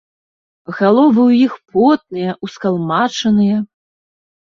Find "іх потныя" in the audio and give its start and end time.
1.45-2.31